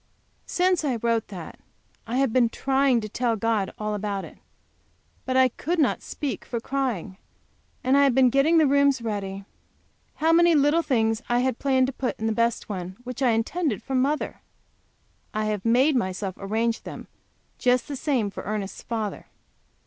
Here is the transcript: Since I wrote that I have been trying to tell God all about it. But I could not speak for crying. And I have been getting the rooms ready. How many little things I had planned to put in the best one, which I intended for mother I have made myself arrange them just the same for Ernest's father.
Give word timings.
Since 0.47 0.83
I 0.83 0.95
wrote 0.95 1.27
that 1.27 1.59
I 2.07 2.17
have 2.17 2.33
been 2.33 2.49
trying 2.49 3.01
to 3.01 3.07
tell 3.07 3.35
God 3.35 3.71
all 3.77 3.93
about 3.93 4.25
it. 4.25 4.39
But 5.27 5.37
I 5.37 5.47
could 5.49 5.77
not 5.77 6.01
speak 6.01 6.43
for 6.43 6.59
crying. 6.59 7.17
And 7.83 7.95
I 7.95 8.03
have 8.05 8.15
been 8.15 8.31
getting 8.31 8.57
the 8.57 8.65
rooms 8.65 9.03
ready. 9.03 9.45
How 10.15 10.31
many 10.33 10.55
little 10.55 10.81
things 10.81 11.21
I 11.29 11.41
had 11.41 11.59
planned 11.59 11.85
to 11.85 11.93
put 11.93 12.17
in 12.19 12.25
the 12.25 12.31
best 12.31 12.67
one, 12.67 12.97
which 13.03 13.21
I 13.21 13.29
intended 13.29 13.83
for 13.83 13.93
mother 13.93 14.41
I 15.35 15.45
have 15.45 15.63
made 15.63 15.95
myself 15.95 16.33
arrange 16.39 16.81
them 16.81 17.05
just 17.59 17.87
the 17.87 17.95
same 17.95 18.31
for 18.31 18.41
Ernest's 18.41 18.81
father. 18.81 19.27